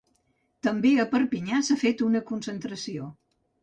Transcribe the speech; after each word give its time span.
També 0.67 0.93
a 0.95 1.05
Perpinyà 1.13 1.63
s’ha 1.69 1.79
fet 1.85 2.05
una 2.09 2.25
concentració. 2.35 3.17